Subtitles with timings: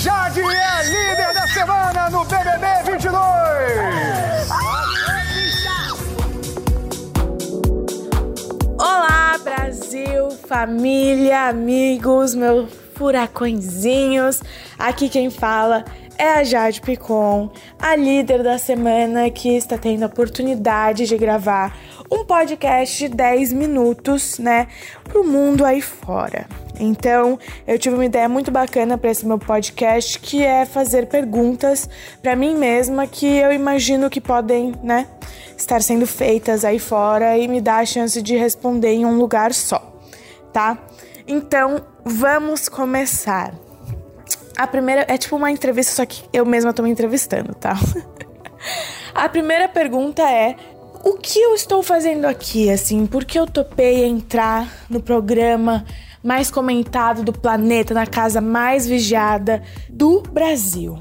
[0.00, 3.18] Jade é líder da semana no BBB 22.
[8.78, 14.40] Olá, Brasil, família, amigos, meus furacõezinhos.
[14.78, 15.84] Aqui quem fala
[16.20, 21.74] é a Jade Picon, a líder da semana que está tendo a oportunidade de gravar
[22.10, 24.68] um podcast de 10 minutos, né,
[25.02, 26.46] pro mundo aí fora.
[26.78, 31.88] Então, eu tive uma ideia muito bacana para esse meu podcast, que é fazer perguntas
[32.20, 35.06] para mim mesma que eu imagino que podem, né,
[35.56, 39.54] estar sendo feitas aí fora e me dar a chance de responder em um lugar
[39.54, 39.98] só,
[40.52, 40.76] tá?
[41.26, 43.69] Então, vamos começar.
[44.56, 47.78] A primeira é tipo uma entrevista, só que eu mesma tô me entrevistando, tá?
[49.14, 50.56] A primeira pergunta é:
[51.04, 53.06] o que eu estou fazendo aqui, assim?
[53.06, 55.84] Por que eu topei entrar no programa
[56.22, 60.98] mais comentado do planeta, na casa mais vigiada do Brasil?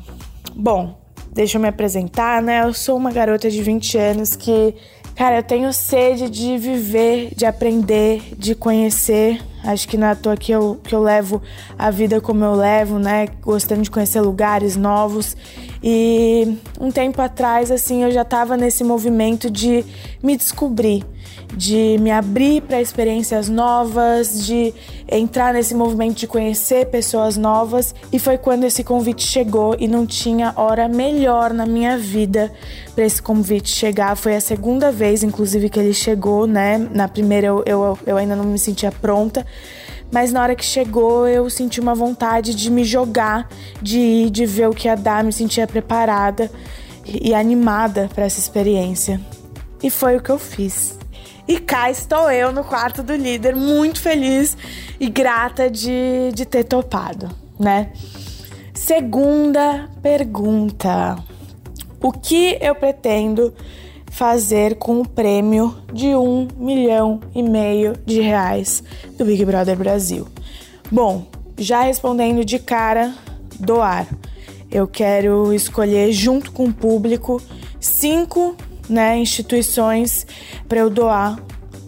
[0.56, 0.98] Bom,
[1.32, 2.64] deixa eu me apresentar, né?
[2.64, 4.74] Eu sou uma garota de 20 anos que
[5.20, 9.42] Cara, eu tenho sede de viver, de aprender, de conhecer.
[9.66, 11.42] Acho que não é à toa que eu, que eu levo
[11.78, 13.28] a vida como eu levo, né?
[13.42, 15.36] Gostando de conhecer lugares novos.
[15.84, 19.84] E um tempo atrás, assim, eu já estava nesse movimento de
[20.24, 21.04] me descobrir
[21.54, 24.74] de me abrir para experiências novas, de
[25.12, 27.94] entrar nesse movimento de conhecer pessoas novas.
[28.12, 32.52] E foi quando esse convite chegou e não tinha hora melhor na minha vida
[32.94, 34.16] para esse convite chegar.
[34.16, 36.78] Foi a segunda vez, inclusive, que ele chegou, né?
[36.78, 39.46] Na primeira eu, eu, eu ainda não me sentia pronta.
[40.12, 43.48] Mas na hora que chegou, eu senti uma vontade de me jogar,
[43.82, 46.50] de ir, de ver o que ia dar, me sentia preparada
[47.06, 49.20] e animada para essa experiência.
[49.82, 50.99] E foi o que eu fiz.
[51.50, 54.56] E cá estou eu no quarto do líder, muito feliz
[55.00, 57.28] e grata de, de ter topado,
[57.60, 57.92] né?
[58.72, 61.18] Segunda pergunta:
[62.00, 63.52] O que eu pretendo
[64.12, 68.84] fazer com o prêmio de um milhão e meio de reais
[69.18, 70.28] do Big Brother Brasil?
[70.92, 71.26] Bom,
[71.58, 73.12] já respondendo de cara,
[73.60, 74.06] doar.
[74.70, 77.42] Eu quero escolher junto com o público
[77.80, 78.56] cinco
[78.90, 80.26] né, instituições
[80.68, 81.40] para eu doar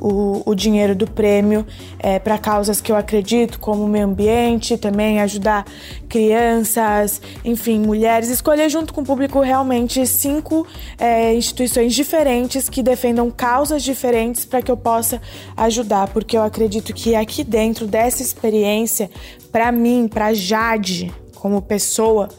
[0.01, 1.65] o, o, dinheiro do prêmio
[1.99, 5.63] é, para causas que eu acredito, como o meio ambiente, também ajudar
[6.09, 8.29] crianças, enfim, mulheres.
[8.29, 10.65] Escolher junto com o público realmente cinco
[10.97, 15.21] é, instituições diferentes que defendam causas diferentes para que eu possa
[15.55, 19.09] ajudar, porque eu acredito que aqui dentro dessa experiência,
[19.51, 22.29] para mim, para Jade, como pessoa,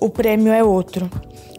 [0.00, 1.08] o prêmio é outro.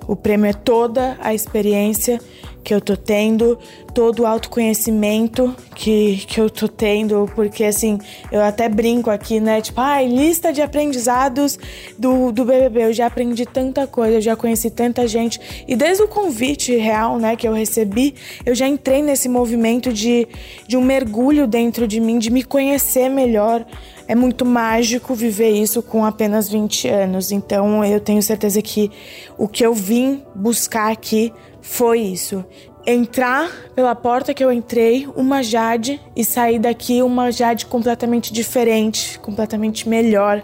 [0.07, 2.19] O prêmio é toda a experiência
[2.65, 3.59] que eu tô tendo,
[3.93, 7.99] todo o autoconhecimento que, que eu tô tendo, porque assim,
[8.31, 9.61] eu até brinco aqui, né?
[9.61, 11.59] Tipo, ai, ah, lista de aprendizados
[11.97, 12.85] do, do BBB.
[12.85, 15.39] Eu já aprendi tanta coisa, eu já conheci tanta gente.
[15.67, 20.27] E desde o convite real, né, que eu recebi, eu já entrei nesse movimento de,
[20.67, 23.63] de um mergulho dentro de mim, de me conhecer melhor.
[24.07, 27.31] É muito mágico viver isso com apenas 20 anos.
[27.31, 28.91] Então eu tenho certeza que
[29.37, 32.45] o que eu vim buscar aqui foi isso.
[32.85, 39.17] Entrar pela porta que eu entrei, uma Jade, e sair daqui uma Jade completamente diferente,
[39.19, 40.43] completamente melhor,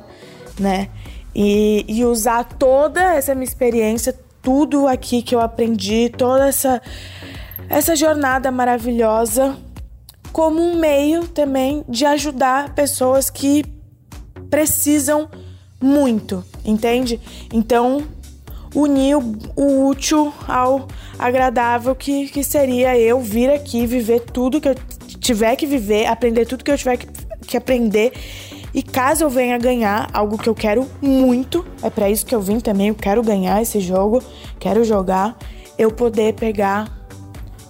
[0.59, 0.89] né?
[1.35, 6.81] E, e usar toda essa minha experiência, tudo aqui que eu aprendi, toda essa,
[7.69, 9.55] essa jornada maravilhosa,
[10.31, 13.63] como um meio também de ajudar pessoas que
[14.49, 15.29] precisam
[15.81, 17.19] muito, entende?
[17.51, 18.03] Então,
[18.73, 20.87] unir o, útil ao
[21.17, 24.75] agradável que, que seria eu vir aqui viver tudo que eu
[25.19, 27.07] tiver que viver, aprender tudo que eu tiver que,
[27.47, 28.13] que aprender.
[28.73, 32.39] E caso eu venha ganhar algo que eu quero muito, é para isso que eu
[32.39, 34.23] vim também, eu quero ganhar esse jogo,
[34.59, 35.37] quero jogar,
[35.77, 36.89] eu poder pegar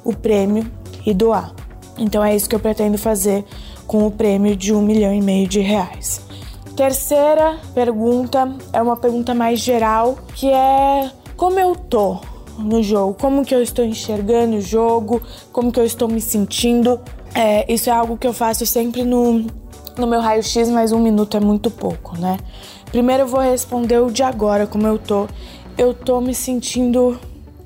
[0.04, 0.70] o prêmio
[1.04, 1.61] e doar.
[2.02, 3.46] Então é isso que eu pretendo fazer
[3.86, 6.20] com o prêmio de um milhão e meio de reais.
[6.76, 12.20] Terceira pergunta é uma pergunta mais geral, que é como eu tô
[12.58, 15.22] no jogo, como que eu estou enxergando o jogo,
[15.52, 17.00] como que eu estou me sentindo.
[17.36, 19.46] É, isso é algo que eu faço sempre no,
[19.96, 22.38] no meu raio-x, mas um minuto é muito pouco, né?
[22.92, 25.28] Primeiro eu vou responder o de agora, como eu tô.
[25.78, 27.20] Eu tô me sentindo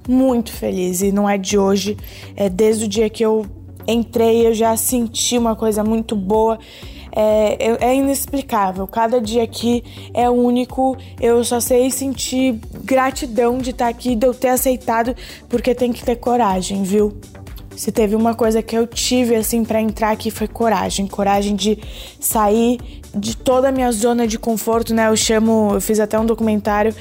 [0.08, 1.98] muito feliz e não é de hoje,
[2.36, 3.46] é desde o dia que eu
[3.88, 6.60] entrei eu já senti uma coisa muito boa
[7.16, 8.86] é, é inexplicável.
[8.86, 9.84] Cada dia aqui
[10.14, 10.98] é único.
[11.20, 15.16] Eu só sei sentir gratidão de estar aqui, de eu ter aceitado,
[15.48, 17.18] porque tem que ter coragem, viu?
[17.76, 21.78] Se teve uma coisa que eu tive assim para entrar aqui foi coragem, coragem de
[22.20, 22.80] sair
[23.14, 25.08] de toda a minha zona de conforto, né?
[25.08, 26.94] Eu chamo, eu fiz até um documentário,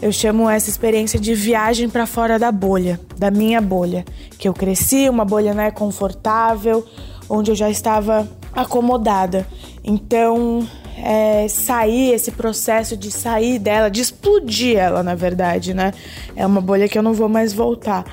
[0.00, 4.04] eu chamo essa experiência de viagem para fora da bolha, da minha bolha,
[4.38, 6.84] que eu cresci, uma bolha né, confortável,
[7.28, 9.46] onde eu já estava acomodada.
[9.82, 10.66] Então,
[10.98, 15.92] é, sair, esse processo de sair dela, de explodir ela, na verdade, né?
[16.36, 18.04] É uma bolha que eu não vou mais voltar.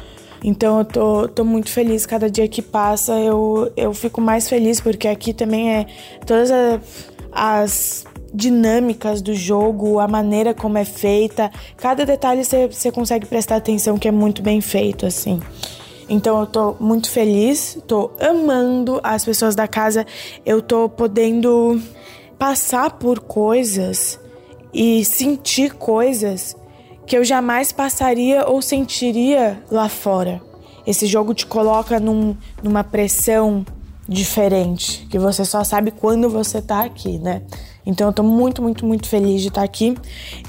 [0.43, 4.79] Então eu tô, tô muito feliz cada dia que passa, eu, eu fico mais feliz
[4.79, 5.85] porque aqui também é
[6.25, 6.49] todas
[7.31, 13.97] as dinâmicas do jogo, a maneira como é feita, cada detalhe você consegue prestar atenção
[13.97, 15.41] que é muito bem feito, assim.
[16.07, 20.05] Então eu tô muito feliz, tô amando as pessoas da casa,
[20.45, 21.79] eu tô podendo
[22.37, 24.19] passar por coisas
[24.73, 26.55] e sentir coisas
[27.09, 30.39] que eu jamais passaria ou sentiria lá fora.
[30.85, 33.65] Esse jogo te coloca num, numa pressão
[34.07, 37.41] diferente, que você só sabe quando você tá aqui, né?
[37.85, 39.95] Então eu tô muito, muito, muito feliz de estar aqui.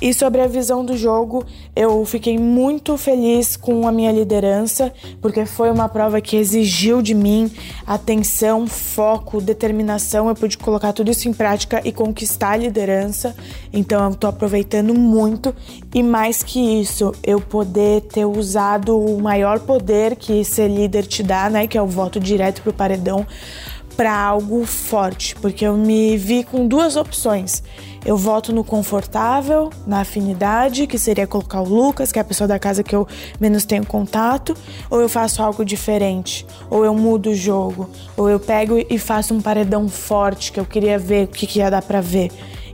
[0.01, 1.45] E sobre a visão do jogo,
[1.75, 7.15] eu fiquei muito feliz com a minha liderança, porque foi uma prova que exigiu de
[7.15, 7.51] mim
[7.87, 10.29] atenção, foco, determinação.
[10.29, 13.35] Eu pude colocar tudo isso em prática e conquistar a liderança.
[13.73, 15.55] Então eu tô aproveitando muito.
[15.95, 21.23] E mais que isso, eu poder ter usado o maior poder que ser líder te
[21.23, 21.67] dá, né?
[21.67, 23.27] Que é o voto direto pro paredão
[24.01, 27.63] para algo forte, porque eu me vi com duas opções.
[28.03, 32.49] Eu voto no confortável, na afinidade, que seria colocar o Lucas, que é a pessoa
[32.49, 33.07] da casa que eu
[33.39, 34.57] menos tenho contato,
[34.89, 39.35] ou eu faço algo diferente, ou eu mudo o jogo, ou eu pego e faço
[39.35, 42.31] um paredão forte que eu queria ver o que, que ia dar para ver.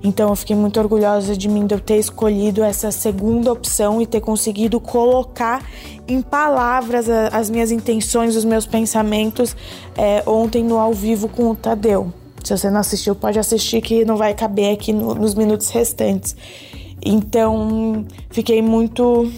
[0.06, 4.06] Então eu fiquei muito orgulhosa de mim de eu ter escolhido essa segunda opção e
[4.06, 5.68] ter conseguido colocar
[6.06, 9.56] em palavras as minhas intenções, os meus pensamentos
[9.96, 12.12] é, ontem no ao vivo com o Tadeu.
[12.44, 16.36] Se você não assistiu, pode assistir que não vai caber aqui no, nos minutos restantes.
[17.04, 19.28] Então, fiquei muito,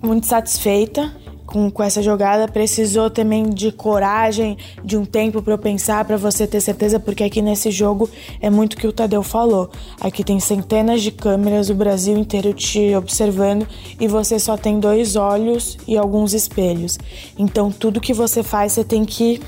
[0.00, 1.12] muito satisfeita
[1.50, 2.48] com, com essa jogada.
[2.48, 7.24] Precisou também de coragem, de um tempo para eu pensar, para você ter certeza, porque
[7.24, 8.08] aqui nesse jogo
[8.40, 9.70] é muito que o Tadeu falou.
[10.00, 13.66] Aqui tem centenas de câmeras, o Brasil inteiro te observando
[13.98, 16.98] e você só tem dois olhos e alguns espelhos.
[17.38, 19.40] Então tudo que você faz, você tem que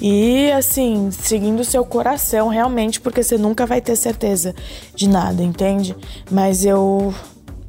[0.00, 4.54] e assim, seguindo o seu coração realmente, porque você nunca vai ter certeza
[4.94, 5.96] de nada, entende?
[6.30, 7.14] Mas eu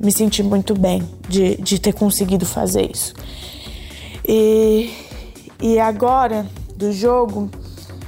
[0.06, 3.13] me senti muito bem de, de ter conseguido fazer isso.
[4.28, 4.92] E,
[5.60, 7.50] e agora, do jogo,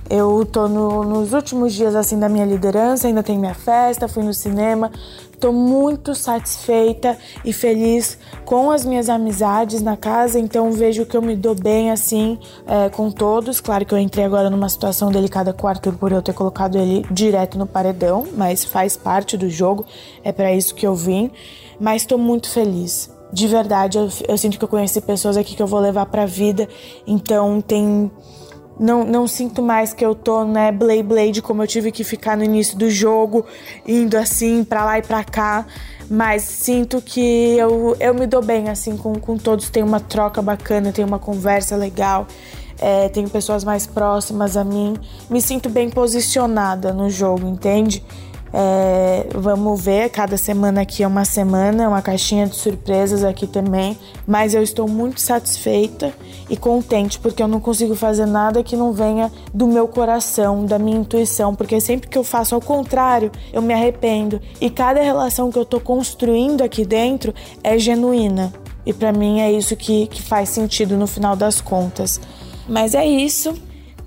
[0.10, 4.24] eu tô no, nos últimos dias assim da minha liderança, ainda tem minha festa, fui
[4.24, 4.92] no cinema.
[5.40, 7.16] Tô muito satisfeita
[7.46, 11.92] e feliz com as minhas amizades na casa, então vejo que eu me dou bem
[11.92, 13.60] assim é, com todos.
[13.60, 16.76] Claro que eu entrei agora numa situação delicada com o Arthur por eu ter colocado
[16.78, 19.86] ele direto no paredão, mas faz parte do jogo,
[20.24, 21.30] é para isso que eu vim.
[21.80, 25.62] Mas tô muito feliz de verdade, eu, eu, sinto que eu conheci pessoas aqui que
[25.62, 26.68] eu vou levar pra vida.
[27.06, 28.12] Então tem.
[28.80, 32.38] Não, não sinto mais que eu tô, né, Blade Blade, como eu tive que ficar
[32.38, 33.44] no início do jogo,
[33.88, 35.66] indo assim pra lá e pra cá.
[36.10, 39.70] Mas sinto que eu, eu me dou bem, assim, com, com todos.
[39.70, 42.28] Tem uma troca bacana, tem uma conversa legal.
[42.80, 44.96] É, tenho pessoas mais próximas a mim.
[45.30, 48.06] Me sinto bem posicionada no jogo, entende?
[48.54, 53.98] É, vamos ver, cada semana aqui é uma semana, uma caixinha de surpresas aqui também.
[54.26, 56.14] Mas eu estou muito satisfeita
[56.50, 60.80] e contente porque eu não consigo fazer nada que não venha do meu coração, da
[60.80, 64.42] minha intuição, porque sempre que eu faço ao contrário, eu me arrependo.
[64.62, 67.34] E cada relação que eu estou construindo aqui dentro
[67.64, 68.54] é genuína.
[68.86, 72.22] E para mim é isso que, que faz sentido no final das contas.
[72.70, 73.54] Mas é isso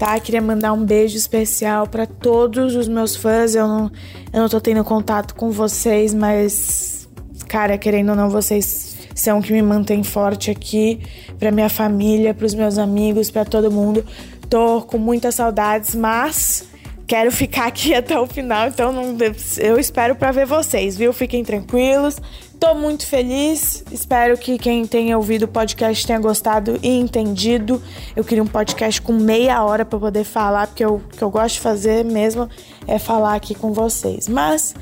[0.00, 0.18] tá?
[0.18, 3.54] Queria mandar um beijo especial para todos os meus fãs.
[3.54, 3.92] Eu não,
[4.32, 7.06] eu não tô tendo contato com vocês, mas,
[7.46, 11.02] cara, querendo ou não, vocês são que me mantêm forte aqui,
[11.38, 14.02] pra minha família, pros meus amigos, para todo mundo.
[14.48, 16.64] Tô com muitas saudades, mas
[17.06, 19.14] quero ficar aqui até o final, então não,
[19.58, 21.12] eu espero para ver vocês, viu?
[21.12, 22.16] Fiquem tranquilos.
[22.60, 23.82] Tô muito feliz.
[23.90, 27.82] Espero que quem tenha ouvido o podcast tenha gostado e entendido.
[28.14, 31.54] Eu queria um podcast com meia hora para poder falar, porque o que eu gosto
[31.54, 32.50] de fazer mesmo
[32.86, 34.28] é falar aqui com vocês.
[34.28, 34.74] Mas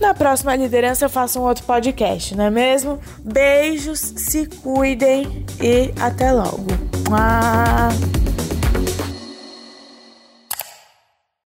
[0.00, 2.98] na próxima liderança eu faço um outro podcast, não é mesmo?
[3.22, 6.64] Beijos, se cuidem e até logo.
[7.10, 8.17] Mua!